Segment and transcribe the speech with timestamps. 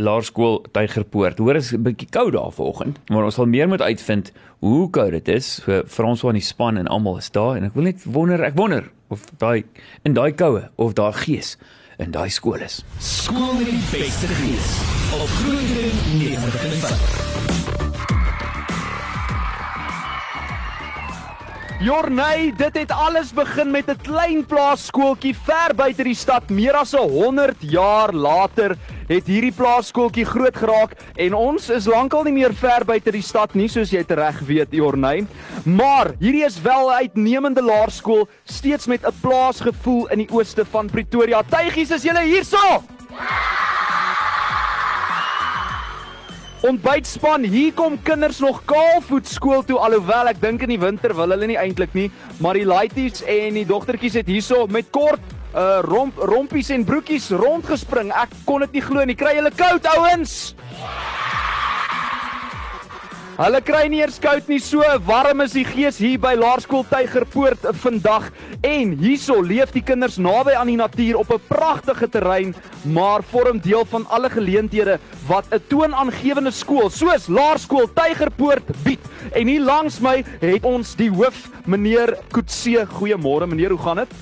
[0.00, 1.38] Laerskool Tygerpoort.
[1.38, 5.10] Hoor is 'n bietjie koud daar vanoggend, maar ons sal meer moet uitvind hoe koud
[5.10, 5.60] dit is.
[5.64, 8.56] So Frans van die span en almal is daar en ek wil net wonder, ek
[8.56, 9.64] wonder of daai
[10.02, 11.56] in daai koue of daar gees
[11.98, 12.84] in daai skool is.
[12.98, 14.80] Skool met die beste gees
[15.12, 17.29] op Groening 95.
[21.80, 26.50] Jorney, dit het alles begin met 'n klein plaaskooltjie ver buite die stad.
[26.50, 28.76] Meer as 100 jaar later
[29.08, 33.54] het hierdie plaaskooltjie groot geraak en ons is lankal nie meer ver buite die stad
[33.54, 35.26] nie soos jy reg weet, Jorney.
[35.64, 40.86] Maar hierdie is wel 'n uitnemende laerskool, steeds met 'n plaasgevoel in die ooste van
[40.86, 41.42] Pretoria.
[41.42, 42.82] Tuigies, is julle hierso?
[46.60, 51.32] Ontbytspan, hier kom kinders nog kaalvoet skool toe alhoewel ek dink in die winter wil
[51.32, 52.10] hulle nie eintlik nie,
[52.44, 55.24] maar die laities en die dogtertjies het hierso met kort
[55.56, 58.12] uh romp rompies en broekies rondgespring.
[58.12, 59.16] Ek kon dit nie glo nie.
[59.16, 60.52] Kry julle koud ouens?
[63.40, 67.62] Hulle kry nie eers koud nie, so warm is die gees hier by Laerskool Tygerpoort
[67.80, 68.26] vandag.
[68.60, 72.52] En hierso leef die kinders naby aan die natuur op 'n pragtige terrein,
[72.84, 79.00] maar vorm deel van alle geleenthede wat 'n toonaangewende skool soos Laerskool Tygerpoort bied.
[79.32, 82.86] En hier langs my het ons die hoof, meneer Kutse.
[82.92, 84.12] Goeiemôre meneer, hoe gaan dit?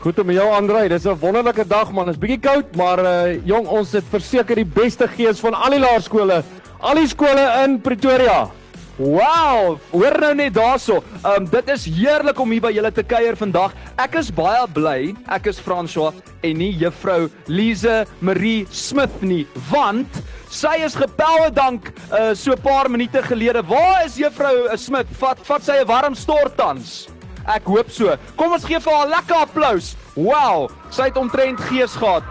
[0.00, 2.06] Goed om jou Andrei, dis 'n wonderlike dag man.
[2.06, 5.70] Dit is bietjie koud, maar uh jong, ons het verseker die beste gees van al
[5.70, 6.42] die laerskole,
[6.82, 8.50] al die skole in Pretoria.
[8.98, 10.98] Wow, hoor nou net daarso.
[11.26, 13.72] Um dit is heerlik om hier by julle te kuier vandag.
[14.02, 16.12] Ek is baie bly ek is François
[16.44, 20.20] en nie juffrou Lize Marie Smith nie, want
[20.52, 23.62] sy is gepoue dank uh so 'n paar minute gelede.
[23.62, 25.08] Waar is juffrou uh, Smith?
[25.18, 27.08] Vat vat sy 'n warm stort tans.
[27.46, 28.14] Ek hoop so.
[28.36, 29.96] Kom ons gee vir haar 'n lekker applous.
[30.14, 32.22] Wow, sy het omtrent gees gehad.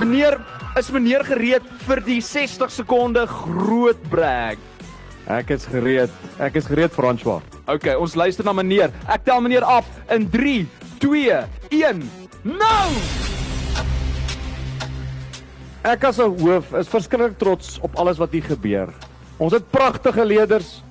[0.00, 0.38] Meneer,
[0.78, 4.58] is meneer gereed vir die 60 sekonde groot brag?
[5.30, 6.12] Ek is gereed.
[6.42, 7.40] Ek is gereed François.
[7.70, 8.90] OK, ons luister na meneer.
[9.08, 10.64] Ek tel meneer af in 3,
[11.00, 11.38] 2,
[11.70, 12.02] 1.
[12.44, 12.88] Nou!
[15.84, 18.88] Ek as 'n hoof is verskriklik trots op alles wat hier gebeur.
[19.38, 20.82] Ons het pragtige leerders,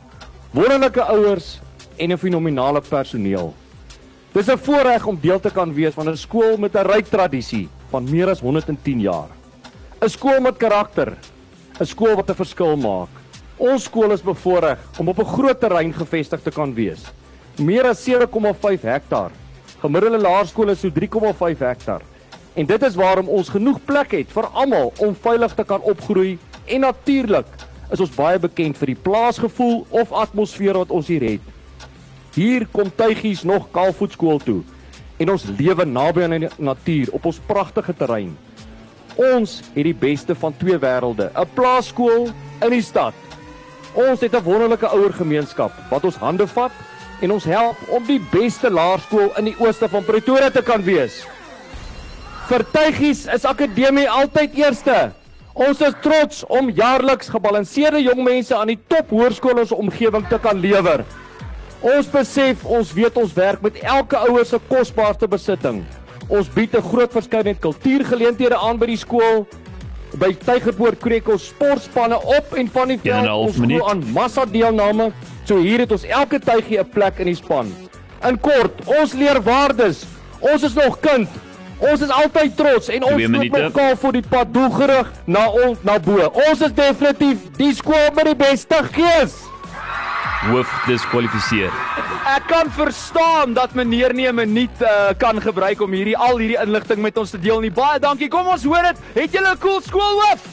[0.51, 1.59] wonderlike ouers
[1.97, 3.53] en 'n fenominale personeel.
[4.33, 7.69] Dis 'n voorreg om deel te kan wees van 'n skool met 'n ryk tradisie
[7.89, 9.42] van meer as 110 jaar.
[10.03, 11.15] 'n Skool met karakter,
[11.79, 13.07] 'n skool wat 'n verskil maak.
[13.57, 17.03] Ons skool is bevoorreg om op 'n groot terrein gevestig te kan wees.
[17.57, 19.31] Meer as 7,5 hektaar.
[19.79, 22.01] Gemiddelde laerskool is so 3,5 hektaar.
[22.53, 26.37] En dit is waarom ons genoeg plek het vir almal om veilig te kan opgroei
[26.65, 27.47] en natuurlik
[27.91, 31.41] is ons baie bekend vir die plaasgevoel of atmosfeer wat ons hier het.
[32.33, 34.63] Hier kom tuigies nog Kaalvoet skool toe
[35.17, 38.37] en ons lewe naby aan die natuur op ons pragtige terrein.
[39.15, 42.29] Ons het die beste van twee wêrelde, 'n plaaskool
[42.61, 43.13] in die stad.
[43.93, 46.71] Ons het 'n wonderlike ouer gemeenskap wat ons hande vat
[47.21, 51.25] en ons help om die beste laerskool in die ooste van Pretoria te kan wees.
[52.47, 55.11] Vir tuigies is akademie altyd eerste.
[55.53, 60.27] Ons is trots om jaarliks gebalanseerde jong mense aan die top hoërskole in ons omgewing
[60.27, 61.05] te kan lewer.
[61.81, 65.83] Ons besef ons weet ons werk met elke ouer se kosbaarste besitting.
[66.33, 69.45] Ons bied 'n groot verskeidenheid kultuurgeleenthede aan by die skool.
[70.17, 75.11] By Tygerpoort kweek ons sportspanne op en van die veld ons glo aan massa deelname.
[75.45, 77.69] So hier het ons elke tuigie 'n plek in die span.
[78.27, 80.05] In kort, ons leer waardes.
[80.39, 81.29] Ons is nog kind.
[81.79, 83.61] Ons is altyd trots en ons loop minute.
[83.61, 86.31] mekaar voor die pad doelgerig na ons na bo.
[86.49, 89.52] Ons is definitief die skool met die beste gees.
[90.43, 91.71] Hoof diskwalifiseer.
[92.27, 96.59] Ek kan verstaan dat meneer nie 'n minuut uh, kan gebruik om hierdie al hierdie
[96.59, 97.71] inligting met ons te deel nie.
[97.71, 98.27] Baie dankie.
[98.27, 98.97] Kom ons hoor dit.
[99.13, 100.43] Het julle 'n cool skoolhoof?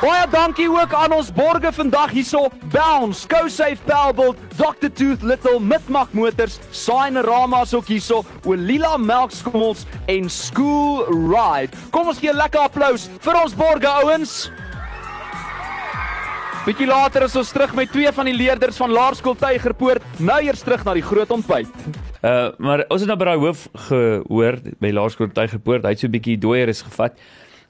[0.00, 2.48] Baie dankie ook aan ons borge vandag hierso.
[2.70, 11.04] Bounce, GoSafe Powerbolt, Dr Tooth Little, Mitmak Motors, Signerama's ook hierso, Olila Melkskommels en School
[11.10, 11.76] Ride.
[11.90, 14.50] Kom ons gee 'n lekker applous vir ons borge ouens.
[16.68, 20.60] Bietjie later is ons terug met twee van die leerders van Laerskool Tygerpoort, nou eers
[20.60, 21.70] terug na die groot ontbyt.
[22.20, 26.10] Uh maar ons het nou by daai hoof gehoor by Laerskool Tygerpoort, hy het so
[26.10, 27.16] 'n bietjie dooier is gevat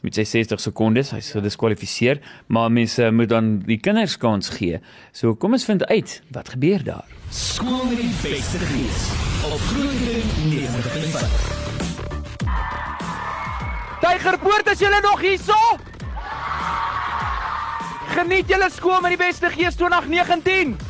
[0.02, 2.18] met sy 60 sekondes, hy's gediskwalifiseer,
[2.48, 4.80] maar mense moet dan die kinders kans gee.
[5.12, 7.06] So kom ons vind uit wat gebeur daar.
[7.30, 9.12] Skool met die beste gees
[9.46, 11.30] op Groening 95.
[14.00, 15.78] Tygerpoort, is julle nog hierso?
[18.18, 20.87] Geniet julle skool met die beste gees 2019.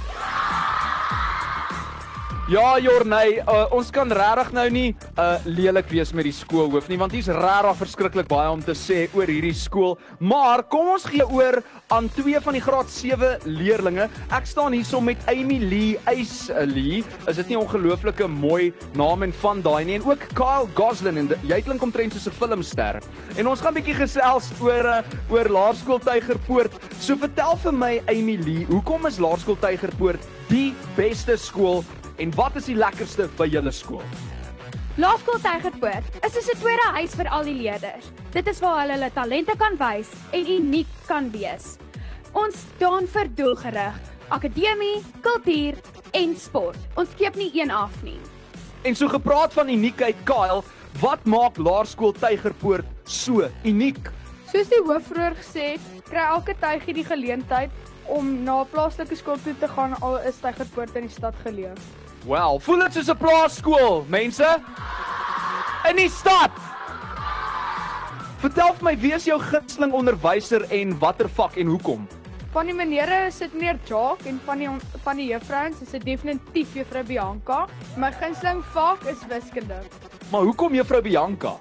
[2.49, 4.87] Ja, Jorney, uh, ons kan regtig nou nie
[5.21, 9.03] uh lelik wees met die skoolhoof nie, want hy's regtig verskriklik baie om te sê
[9.12, 9.99] oor hierdie skool.
[10.17, 11.59] Maar kom ons gee oor
[11.93, 14.06] aan twee van die graad 7 leerdlinge.
[14.33, 17.03] Ek staan hierso met Amy Lee Eys Lee.
[17.29, 20.00] Is dit nie 'n ongelooflike mooi naam en van daai nie?
[20.00, 23.03] En ook Kyle Goslin en jy klink omtrent soos 'n filmster.
[23.37, 26.73] En ons gaan bietjie gesels oor uh, oor Laerskool Tygerpoort.
[26.99, 31.85] So vertel vir my Amy Lee, hoekom is Laerskool Tygerpoort die beste skool
[32.19, 34.03] En wat is die lekkerste by julle skool?
[34.99, 38.09] Laerskool Tygerpoort is soos 'n tweede huis vir al die leerders.
[38.35, 41.76] Dit is waar hulle hulle talente kan wys en uniek kan wees.
[42.32, 45.79] Ons staan vir doelgerig, akademie, kultuur
[46.12, 46.79] en sport.
[46.97, 48.19] Ons skiep nie een af nie.
[48.82, 50.62] En so gepraat van uniekheid, Kyle,
[51.00, 54.11] wat maak Laerskool Tygerpoort so uniek?
[54.53, 55.81] Soos die hoof vroeër gesê het,
[56.11, 57.71] kry elke tygie die geleentheid
[58.09, 61.75] om na 'n plaaslike skool toe te gaan al is Tygerpoort in die stad geleë.
[62.26, 64.59] Wel, voel dit soos 'n plaasskool, mense?
[65.88, 66.50] In die stad.
[68.38, 72.09] Vertel vir my, wie is jou gunsteling onderwyser en watter vak en hoekom?
[72.53, 74.69] Van die menere sit meneer Jock en van die
[75.05, 77.67] van die juffrouens is dit definitief juffrou Bianca.
[77.97, 79.82] My gunsteling vak is wiskunde.
[80.31, 81.56] Maar hoekom juffrou Bianca?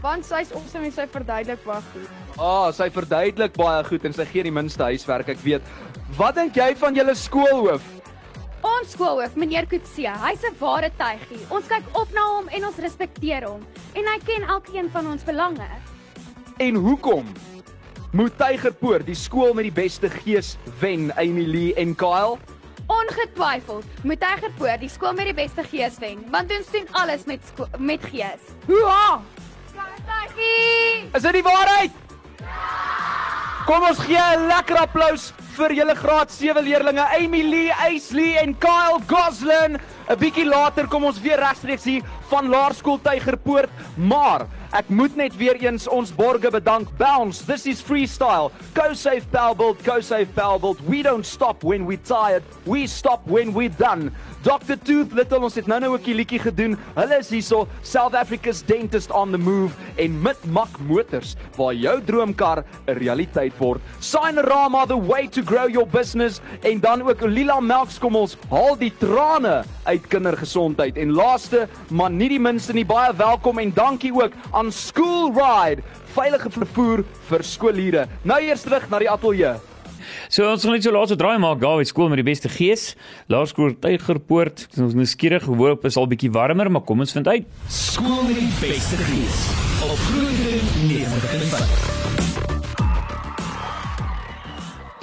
[0.00, 2.08] Want sy is awesome en sy verduidelik baie goed.
[2.38, 5.62] Ah, oh, sy verduidelik baie goed en sy gee die minste huiswerk, ek weet.
[6.16, 7.99] Wat dink jy van julle skoolhoof?
[8.80, 11.40] Ons skoolhoof, meneer Kutse, hy's 'n ware tygie.
[11.52, 13.60] Ons kyk op na hom en ons respekteer hom
[13.92, 15.68] en hy ken elkeen van ons belange.
[16.56, 17.26] En hoekom
[18.12, 22.38] moet Tygerpoort die skool met die beste gees wen, Emilie en Kyle?
[22.88, 27.40] Ongetwyfeld moet Tygerpoort die skool met die beste gees wen, want ons doen alles met
[27.76, 28.40] met gees.
[28.66, 29.20] Hoera!
[30.08, 31.10] Tygie!
[31.12, 31.92] Is dit die waarheid?
[32.40, 32.69] Ja!
[33.70, 38.98] Kom ons gee 'n lekker applous vir julle graad 7 leerdlinge Emilie, Aisley en Kyle
[39.06, 39.78] Goslin.
[40.10, 42.02] 'n Bietjie later kom ons weer regstreeks hier
[42.32, 46.88] van Laerskool Tygerpoort, maar ek moet net weer eens ons borge bedank.
[46.98, 48.50] Bounce, this is freestyle.
[48.74, 50.82] Go safe Powerbuild, go safe Powerbuild.
[50.88, 52.42] We don't stop when we tired.
[52.66, 54.10] We stop when we done.
[54.40, 56.78] Dr Tooth Little ons het nou-nou 'n liedjie gedoen.
[56.96, 62.64] Hulle is hierso, South Africa's dentist on the move en Mitmak Motors waar jou droomkar
[62.86, 63.80] 'n realiteit word.
[63.98, 69.64] Signorama the way to grow your business en dan ook Lila Melkskommels haal die trane
[69.84, 74.72] uit kindergesondheid en laaste maar nie die minste nie baie welkom en dankie ook aan
[74.72, 75.82] School Ride
[76.14, 78.08] veilige vervoer vir skooliere.
[78.22, 79.69] Nou eers terug na die ateljee.
[80.28, 82.94] So ons gaan net so laaste draai maak by skool met die beste gees.
[83.32, 84.66] Laerskool Tygerpoort.
[84.78, 87.48] Ons nou skieurig hoop is al bietjie warmer, maar kom ons vind uit.
[87.68, 89.48] Skool met die beste gees.
[89.86, 91.99] Op Groening 95.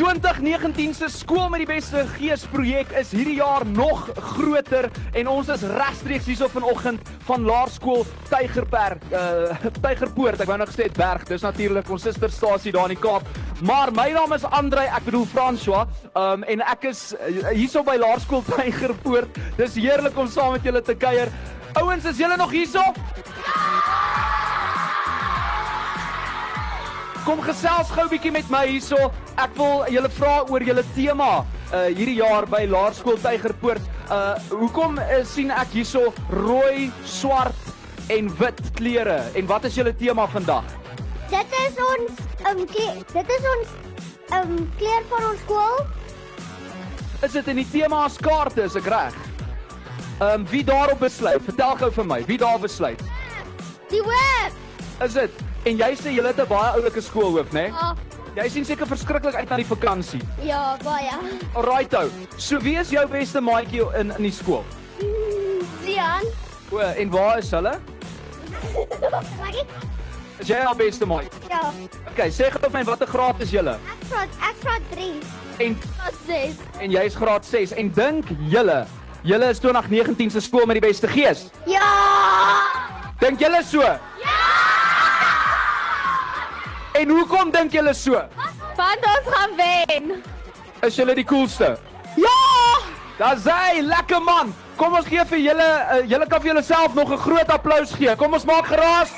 [0.07, 4.05] 2019 se skool met die beste gees projek is hierdie jaar nog
[4.37, 4.85] groter
[5.19, 10.39] en ons is regstreeks hierso vanoggend van Laerskool Tygerberg uh Tygerpoort.
[10.39, 13.27] Ek wou nog gesê het Berg dis natuurlik ons susterstasie daar in die Kaap.
[13.67, 15.83] Maar my naam is Andre ek bedoel François
[16.15, 19.43] um en ek is uh, hierso by Laerskool Tygerpoort.
[19.59, 21.35] Dis heerlik om saam met julle te kuier.
[21.83, 22.85] Ouens is julle nog hierso
[27.27, 29.09] Kom gesels gou bietjie met my hierso.
[29.35, 31.41] Ek wil julle vra oor julle tema
[31.75, 33.83] uh hierdie jaar by Laerskool Tygerpoort.
[34.07, 39.17] Uh hoekom uh, sien ek hierso rooi, swart en wit klere?
[39.35, 40.69] En wat is julle tema vandag?
[41.27, 43.75] Dit is ons um dit is ons
[44.37, 45.83] um kleur van ons skool.
[47.27, 49.19] Is dit in die tema as kaarte, is ek reg?
[50.23, 51.43] Um wie daarop besluit?
[51.51, 53.03] Vertel gou vir my, wie daar besluit?
[53.91, 54.63] Die hoof.
[55.03, 55.46] Is dit?
[55.67, 57.67] En jy sê jy het 'n baie oulike skoolhoof, né?
[57.67, 57.71] Nee?
[57.71, 57.95] Ja.
[58.37, 60.21] Jy sien seker verskriklik uit na die vakansie.
[60.41, 61.11] Ja, baie.
[61.53, 62.09] Alraight ou.
[62.37, 64.63] So wie is jou beste maatjie in in die skool?
[65.83, 66.23] Zian.
[66.71, 67.79] O, en waar is hulle?
[69.39, 69.65] Maggie?
[70.39, 71.31] Is jy al beste maatjie?
[71.49, 71.71] Ja.
[72.11, 73.73] Okay, sê gou vir my watter graad is julle?
[73.73, 75.13] Ek graad ek graad 3.
[75.65, 76.55] En Graad 6.
[76.79, 78.85] en jy is graad 6 en dink julle
[79.23, 81.47] julle is 2019 se skool met die beste gees?
[81.65, 81.89] Ja!
[83.19, 83.81] Dink julle so?
[86.97, 88.21] En hoekom dink julle so?
[88.77, 90.23] Want ons gaan wen.
[90.81, 91.75] Is julle die coolste?
[92.17, 92.37] Ja!
[93.17, 94.53] Daar's hy, lekker man.
[94.77, 98.15] Kom ons gee vir julle uh, julle kan vir julleself nog 'n groot applous gee.
[98.15, 99.13] Kom ons maak geraas.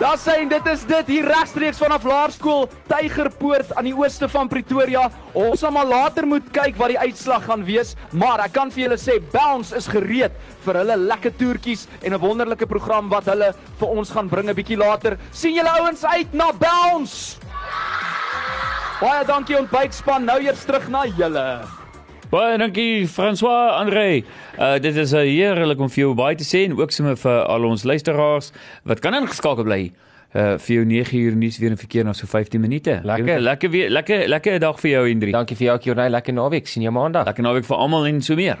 [0.00, 5.02] Daar sien dit is dit hier regstreeks vanaf Laerskool Tygerpoort aan die ooste van Pretoria.
[5.36, 8.86] Ons sal maar later moet kyk wat die uitslag gaan wees, maar ek kan vir
[8.86, 10.32] julle sê Bounce is gereed
[10.64, 14.56] vir hulle lekker toertjies en 'n wonderlike program wat hulle vir ons gaan bring 'n
[14.56, 15.18] bietjie later.
[15.32, 17.36] sien julle ouens uit na Bounce?
[19.00, 20.24] Baie dankie ontbytspan.
[20.24, 21.60] Nou eers terug na julle.
[22.30, 24.22] Baie dankie François André.
[24.54, 27.42] Uh dit is 'n heerlik om vir jou baie te sê en ook sommer vir
[27.42, 28.52] al ons luisteraars
[28.84, 29.90] wat kan ingeskakel bly.
[30.34, 33.00] Uh vir jou 9 uur nuus weer in verkeer na so 15 minute.
[33.02, 33.40] Lekker.
[33.40, 35.32] lekker weer lekker lekker dag vir jou Hendrik.
[35.32, 36.68] Dankie vir jou Kjornay, lekker naweek.
[36.68, 37.26] sien jou maandag.
[37.26, 38.58] Lekker naweek vir almal en so meer.